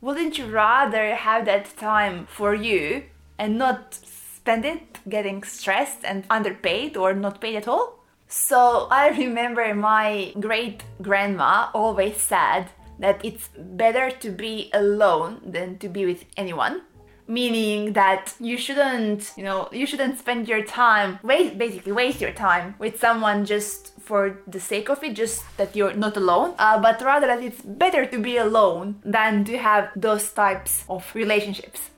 wouldn't 0.00 0.38
you 0.38 0.46
rather 0.46 1.14
have 1.14 1.44
that 1.46 1.76
time 1.76 2.26
for 2.26 2.54
you 2.54 3.04
and 3.38 3.58
not 3.58 3.94
spend 3.94 4.64
it 4.64 4.98
getting 5.08 5.42
stressed 5.42 6.04
and 6.04 6.24
underpaid 6.30 6.96
or 6.96 7.12
not 7.12 7.40
paid 7.40 7.56
at 7.56 7.68
all. 7.68 8.04
So 8.28 8.88
I 8.90 9.08
remember 9.08 9.74
my 9.74 10.32
great 10.38 10.84
grandma 11.02 11.68
always 11.74 12.16
said 12.16 12.66
that 12.98 13.24
it's 13.24 13.48
better 13.56 14.10
to 14.10 14.30
be 14.30 14.70
alone 14.72 15.40
than 15.44 15.78
to 15.78 15.88
be 15.88 16.04
with 16.04 16.24
anyone 16.36 16.82
meaning 17.28 17.92
that 17.92 18.34
you 18.40 18.56
shouldn't 18.56 19.32
you 19.36 19.44
know 19.44 19.68
you 19.70 19.86
shouldn't 19.86 20.18
spend 20.18 20.48
your 20.48 20.62
time 20.64 21.18
waste 21.22 21.58
basically 21.58 21.92
waste 21.92 22.20
your 22.20 22.32
time 22.32 22.74
with 22.78 22.98
someone 22.98 23.44
just 23.44 23.92
for 24.00 24.38
the 24.46 24.58
sake 24.58 24.88
of 24.88 25.02
it 25.04 25.14
just 25.14 25.44
that 25.58 25.76
you're 25.76 25.92
not 25.92 26.16
alone 26.16 26.54
uh, 26.58 26.80
but 26.80 27.00
rather 27.02 27.26
that 27.26 27.42
it's 27.42 27.60
better 27.62 28.06
to 28.06 28.18
be 28.18 28.38
alone 28.38 29.00
than 29.04 29.44
to 29.44 29.58
have 29.58 29.90
those 29.94 30.30
types 30.32 30.84
of 30.88 31.04
relationships 31.14 31.90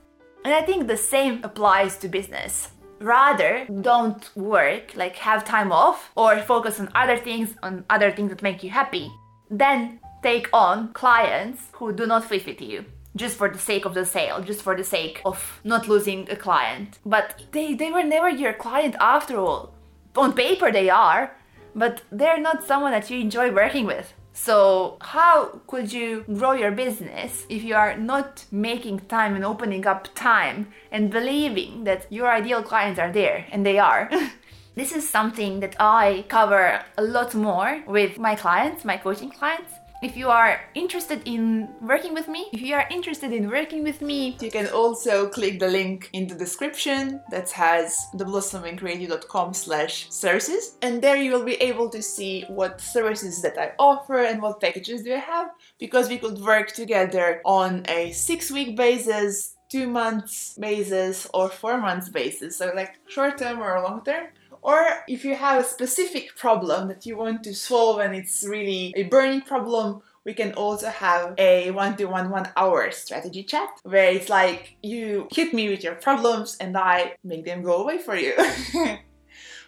and 0.43 0.53
I 0.53 0.61
think 0.63 0.87
the 0.87 0.97
same 0.97 1.41
applies 1.43 1.97
to 1.97 2.07
business. 2.07 2.69
Rather, 2.99 3.67
don't 3.81 4.29
work, 4.35 4.95
like 4.95 5.15
have 5.17 5.45
time 5.45 5.71
off, 5.71 6.11
or 6.15 6.39
focus 6.39 6.79
on 6.79 6.89
other 6.95 7.17
things, 7.17 7.55
on 7.61 7.85
other 7.89 8.11
things 8.11 8.29
that 8.29 8.41
make 8.41 8.63
you 8.63 8.69
happy. 8.69 9.11
Then 9.49 9.99
take 10.23 10.49
on 10.53 10.93
clients 10.93 11.61
who 11.73 11.93
do 11.93 12.05
not 12.05 12.25
fit 12.25 12.45
with 12.45 12.61
you 12.61 12.85
just 13.15 13.37
for 13.37 13.49
the 13.49 13.59
sake 13.59 13.85
of 13.85 13.93
the 13.93 14.05
sale, 14.05 14.41
just 14.41 14.61
for 14.61 14.75
the 14.75 14.83
sake 14.83 15.21
of 15.25 15.59
not 15.63 15.87
losing 15.87 16.29
a 16.29 16.35
client. 16.35 16.99
But 17.05 17.43
they, 17.51 17.73
they 17.73 17.91
were 17.91 18.03
never 18.03 18.29
your 18.29 18.53
client 18.53 18.95
after 18.99 19.37
all. 19.37 19.73
On 20.15 20.33
paper, 20.33 20.71
they 20.71 20.89
are, 20.89 21.35
but 21.75 22.01
they're 22.11 22.39
not 22.39 22.65
someone 22.65 22.91
that 22.91 23.09
you 23.09 23.19
enjoy 23.19 23.51
working 23.51 23.85
with. 23.85 24.13
So, 24.33 24.97
how 25.01 25.61
could 25.67 25.91
you 25.91 26.23
grow 26.33 26.53
your 26.53 26.71
business 26.71 27.45
if 27.49 27.63
you 27.63 27.75
are 27.75 27.97
not 27.97 28.45
making 28.49 29.01
time 29.01 29.35
and 29.35 29.43
opening 29.43 29.85
up 29.85 30.07
time 30.15 30.71
and 30.89 31.11
believing 31.11 31.83
that 31.83 32.07
your 32.09 32.31
ideal 32.31 32.63
clients 32.63 32.99
are 32.99 33.11
there 33.11 33.45
and 33.51 33.65
they 33.65 33.77
are? 33.77 34.09
this 34.75 34.93
is 34.93 35.07
something 35.07 35.59
that 35.59 35.75
I 35.79 36.23
cover 36.29 36.81
a 36.97 37.03
lot 37.03 37.35
more 37.35 37.83
with 37.85 38.19
my 38.19 38.35
clients, 38.35 38.85
my 38.85 38.95
coaching 38.95 39.31
clients. 39.31 39.73
If 40.01 40.17
you 40.17 40.29
are 40.29 40.59
interested 40.73 41.21
in 41.25 41.69
working 41.79 42.15
with 42.15 42.27
me, 42.27 42.47
if 42.51 42.59
you 42.59 42.73
are 42.73 42.87
interested 42.89 43.31
in 43.31 43.47
working 43.47 43.83
with 43.83 44.01
me, 44.01 44.35
You 44.41 44.49
can 44.49 44.67
also 44.69 45.29
click 45.29 45.59
the 45.59 45.67
link 45.67 46.09
in 46.13 46.25
the 46.25 46.33
description 46.33 47.21
that 47.29 47.51
has 47.51 47.95
theblossomingcreative.com 48.15 49.53
slash 49.53 50.09
services 50.09 50.75
and 50.81 51.03
there 51.03 51.17
you 51.17 51.31
will 51.31 51.43
be 51.43 51.61
able 51.61 51.87
to 51.89 52.01
see 52.01 52.45
what 52.47 52.81
services 52.81 53.43
that 53.43 53.59
I 53.59 53.73
offer 53.77 54.23
and 54.23 54.41
what 54.41 54.59
packages 54.59 55.03
do 55.03 55.13
I 55.13 55.19
have 55.19 55.49
because 55.77 56.09
we 56.09 56.17
could 56.17 56.39
work 56.39 56.71
together 56.71 57.39
on 57.45 57.83
a 57.87 58.11
six 58.11 58.49
week 58.49 58.75
basis, 58.75 59.55
two 59.69 59.85
months 59.85 60.57
basis 60.59 61.27
or 61.31 61.47
four 61.49 61.77
months 61.77 62.09
basis. 62.09 62.57
So 62.57 62.71
like 62.75 62.95
short 63.07 63.37
term 63.37 63.61
or 63.61 63.79
long 63.83 64.03
term. 64.03 64.29
Or 64.61 64.85
if 65.07 65.25
you 65.25 65.35
have 65.35 65.61
a 65.61 65.67
specific 65.67 66.35
problem 66.35 66.87
that 66.87 67.05
you 67.05 67.17
want 67.17 67.43
to 67.43 67.53
solve 67.53 67.99
and 67.99 68.15
it's 68.15 68.45
really 68.47 68.93
a 68.95 69.03
burning 69.03 69.41
problem, 69.41 70.01
we 70.23 70.33
can 70.33 70.53
also 70.53 70.89
have 70.89 71.33
a 71.37 71.71
one 71.71 71.97
to 71.97 72.05
one 72.05 72.29
one 72.29 72.49
hour 72.55 72.91
strategy 72.91 73.43
chat 73.43 73.69
where 73.83 74.11
it's 74.11 74.29
like 74.29 74.77
you 74.83 75.27
hit 75.31 75.53
me 75.53 75.69
with 75.69 75.83
your 75.83 75.95
problems 75.95 76.57
and 76.59 76.77
I 76.77 77.15
make 77.23 77.45
them 77.45 77.63
go 77.63 77.81
away 77.81 77.97
for 77.97 78.15
you. 78.15 78.35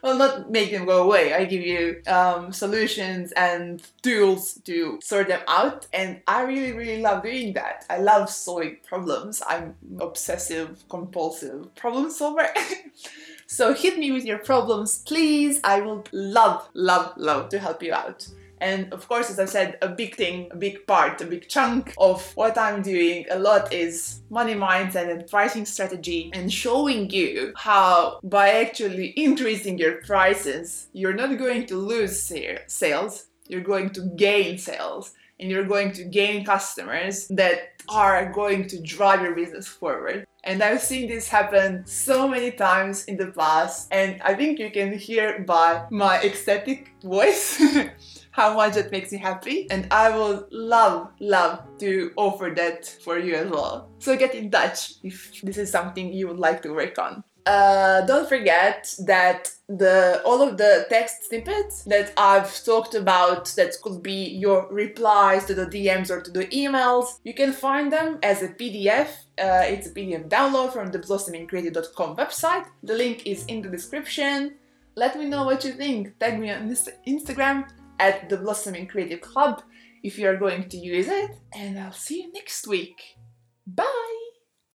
well, 0.04 0.18
not 0.18 0.52
make 0.52 0.70
them 0.70 0.86
go 0.86 1.02
away. 1.04 1.34
I 1.34 1.46
give 1.46 1.64
you 1.64 2.02
um, 2.06 2.52
solutions 2.52 3.32
and 3.32 3.82
tools 4.04 4.56
to 4.66 5.00
sort 5.02 5.30
them 5.30 5.40
out, 5.48 5.88
and 5.94 6.22
I 6.28 6.44
really, 6.44 6.74
really 6.74 7.02
love 7.02 7.24
doing 7.24 7.54
that. 7.54 7.86
I 7.90 7.98
love 7.98 8.30
solving 8.30 8.78
problems. 8.86 9.42
I'm 9.48 9.76
obsessive, 10.00 10.84
compulsive 10.90 11.74
problem 11.76 12.12
solver. 12.12 12.48
so 13.54 13.72
hit 13.72 14.00
me 14.00 14.12
with 14.12 14.26
your 14.26 14.40
problems, 14.40 15.04
please. 15.06 15.60
I 15.64 15.80
will 15.82 16.04
love, 16.12 16.68
love, 16.74 17.14
love 17.18 17.50
to 17.50 17.60
help 17.60 17.84
you 17.84 17.94
out. 17.94 18.28
And 18.60 18.92
of 18.92 19.08
course, 19.08 19.30
as 19.30 19.38
I 19.38 19.46
said, 19.46 19.78
a 19.84 19.90
big 19.90 20.16
thing, 20.16 20.48
a 20.50 20.56
big 20.56 20.88
part, 20.88 21.22
a 21.22 21.26
big 21.26 21.48
chunk 21.50 21.94
of 22.00 22.36
what 22.36 22.58
I'm 22.58 22.82
doing 22.82 23.26
a 23.30 23.38
lot 23.38 23.72
is 23.72 24.22
money 24.32 24.56
mindset 24.56 25.12
and 25.12 25.28
pricing 25.28 25.66
strategy 25.66 26.32
and 26.34 26.52
showing 26.52 27.12
you 27.12 27.54
how 27.56 28.20
by 28.24 28.50
actually 28.50 29.14
increasing 29.18 29.78
your 29.78 30.02
prices, 30.02 30.88
you're 30.94 31.14
not 31.14 31.38
going 31.38 31.68
to 31.68 31.76
lose 31.76 32.20
sales, 32.68 33.28
you're 33.48 33.62
going 33.62 33.92
to 33.92 34.02
gain 34.16 34.58
sales 34.58 35.14
and 35.40 35.52
you're 35.52 35.66
going 35.66 35.92
to 35.92 36.04
gain 36.06 36.44
customers 36.44 37.28
that 37.28 37.74
are 37.90 38.32
going 38.32 38.66
to 38.70 38.82
drive 38.82 39.22
your 39.22 39.36
business 39.36 39.68
forward. 39.68 40.26
And 40.46 40.62
I've 40.62 40.82
seen 40.82 41.08
this 41.08 41.30
happen 41.30 41.86
so 41.86 42.28
many 42.28 42.52
times 42.52 43.06
in 43.06 43.16
the 43.16 43.28
past, 43.28 43.88
and 43.92 44.22
I 44.22 44.34
think 44.34 44.60
you 44.60 44.72
can 44.72 44.98
hear 44.98 45.40
by 45.40 45.86
my 45.90 46.22
ecstatic 46.22 46.92
voice 47.02 47.62
how 48.32 48.56
much 48.56 48.76
it 48.76 48.92
makes 48.92 49.14
me 49.14 49.20
happy. 49.20 49.68
And 49.72 49.88
I 49.90 50.10
will 50.10 50.48
love, 50.52 51.12
love 51.22 51.64
to 51.80 52.12
offer 52.18 52.52
that 52.58 52.86
for 53.04 53.18
you 53.18 53.36
as 53.36 53.50
well. 53.50 53.90
So 54.00 54.18
get 54.18 54.36
in 54.36 54.52
touch 54.52 54.96
if 55.04 55.42
this 55.42 55.58
is 55.58 55.72
something 55.72 56.12
you 56.12 56.28
would 56.28 56.40
like 56.40 56.62
to 56.64 56.74
work 56.74 57.00
on. 57.00 57.24
Uh, 57.46 58.06
don't 58.06 58.30
forget 58.30 58.96
that 59.06 59.52
the 59.68 60.22
all 60.24 60.42
of 60.42 60.58
the 60.58 60.86
text 60.90 61.28
snippets 61.28 61.84
that 61.84 62.14
I've 62.18 62.64
talked 62.64 62.96
about 62.96 63.48
that 63.58 63.74
could 63.82 64.02
be 64.02 64.30
your 64.30 64.68
replies 64.72 65.46
to 65.46 65.54
the 65.54 65.66
DMs 65.66 66.10
or 66.10 66.22
to 66.22 66.32
the 66.32 66.46
emails, 66.48 67.20
you 67.24 67.34
can 67.34 67.52
find 67.52 67.92
them 67.92 68.20
as 68.24 68.44
a 68.44 68.50
PDF. 68.50 69.08
Uh, 69.38 69.64
it's 69.66 69.88
a 69.88 69.92
PDF 69.92 70.30
download 70.30 70.72
from 70.72 70.92
the 70.92 71.00
blossomingcreative.com 71.00 72.16
website. 72.16 72.66
The 72.84 72.94
link 72.94 73.26
is 73.26 73.46
in 73.46 73.62
the 73.62 73.70
description. 73.70 74.56
Let 74.96 75.18
me 75.18 75.26
know 75.26 75.44
what 75.44 75.66
you 75.66 75.74
think. 75.74 76.20
Tag 76.20 76.40
me 76.40 76.52
on 76.52 76.70
Instagram 77.08 77.68
at 78.00 78.30
the 78.30 78.38
Blossoming 78.38 78.88
Creative 78.88 79.22
Club 79.22 79.64
if 80.04 80.20
you 80.20 80.28
are 80.28 80.38
going 80.38 80.70
to 80.70 80.78
use 80.78 81.08
it. 81.08 81.32
And 81.54 81.80
I'll 81.80 81.92
see 81.92 82.22
you 82.24 82.32
next 82.32 82.68
week. 82.68 83.02
Bye! 83.66 84.23